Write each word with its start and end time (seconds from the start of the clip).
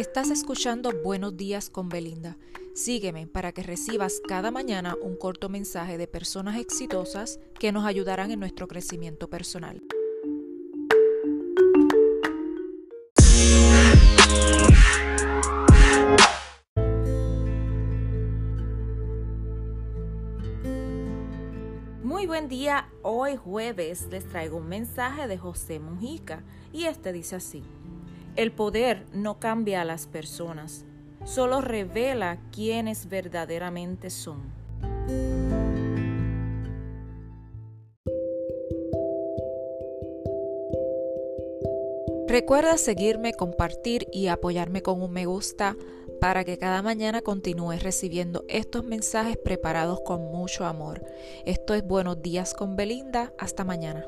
Estás 0.00 0.30
escuchando 0.30 0.92
Buenos 1.04 1.36
días 1.36 1.68
con 1.68 1.90
Belinda. 1.90 2.38
Sígueme 2.74 3.26
para 3.26 3.52
que 3.52 3.62
recibas 3.62 4.22
cada 4.26 4.50
mañana 4.50 4.96
un 5.02 5.14
corto 5.14 5.50
mensaje 5.50 5.98
de 5.98 6.06
personas 6.06 6.56
exitosas 6.56 7.38
que 7.58 7.70
nos 7.70 7.84
ayudarán 7.84 8.30
en 8.30 8.40
nuestro 8.40 8.66
crecimiento 8.66 9.28
personal. 9.28 9.82
Muy 22.02 22.26
buen 22.26 22.48
día, 22.48 22.88
hoy 23.02 23.36
jueves 23.36 24.06
les 24.10 24.26
traigo 24.26 24.56
un 24.56 24.68
mensaje 24.70 25.28
de 25.28 25.36
José 25.36 25.78
Mujica 25.78 26.42
y 26.72 26.86
este 26.86 27.12
dice 27.12 27.36
así. 27.36 27.62
El 28.40 28.52
poder 28.52 29.04
no 29.12 29.38
cambia 29.38 29.82
a 29.82 29.84
las 29.84 30.06
personas, 30.06 30.86
solo 31.26 31.60
revela 31.60 32.38
quiénes 32.50 33.10
verdaderamente 33.10 34.08
son. 34.08 34.40
Recuerda 42.26 42.78
seguirme, 42.78 43.34
compartir 43.34 44.06
y 44.10 44.28
apoyarme 44.28 44.80
con 44.80 45.02
un 45.02 45.12
me 45.12 45.26
gusta 45.26 45.76
para 46.18 46.42
que 46.42 46.56
cada 46.56 46.80
mañana 46.80 47.20
continúes 47.20 47.82
recibiendo 47.82 48.46
estos 48.48 48.84
mensajes 48.84 49.36
preparados 49.36 50.00
con 50.00 50.32
mucho 50.32 50.64
amor. 50.64 51.04
Esto 51.44 51.74
es 51.74 51.86
Buenos 51.86 52.22
días 52.22 52.54
con 52.54 52.74
Belinda. 52.74 53.34
Hasta 53.36 53.64
mañana. 53.64 54.06